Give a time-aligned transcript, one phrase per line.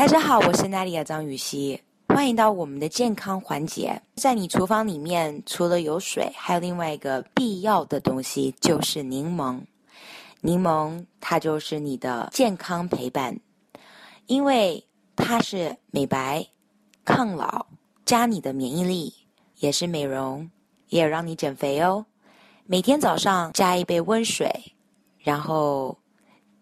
[0.00, 1.78] 大家好，我是娜丽亚张雨熙，
[2.08, 4.00] 欢迎到我们的健康环节。
[4.14, 9.60] 在你厨房里面，除了有水，还有另外一个必要的东西，就是柠檬。
[10.40, 13.38] 柠檬它就是你的健康陪伴，
[14.24, 14.82] 因为
[15.16, 16.46] 它是美白、
[17.04, 17.66] 抗老、
[18.06, 19.12] 加你的免疫力，
[19.56, 20.50] 也是美容，
[20.88, 22.06] 也让你减肥哦。
[22.64, 24.50] 每天早上加一杯温水，
[25.18, 25.98] 然后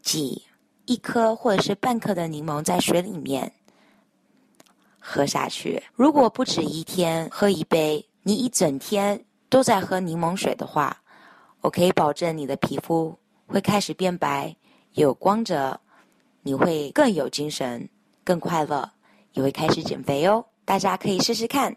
[0.02, 0.42] 挤
[0.88, 3.52] 一颗或者是半颗的柠檬在水里面
[4.98, 5.82] 喝下去。
[5.94, 10.98] 如果不止一天喝一杯，你一整天都在喝柠檬水的话，
[11.60, 13.14] 我可以保证你的皮肤
[13.46, 14.56] 会开始变白，
[14.92, 15.78] 有光泽，
[16.40, 17.86] 你会更有精神、
[18.24, 18.90] 更快乐，
[19.34, 20.42] 也会开始减肥哦。
[20.64, 21.76] 大家可以试试看。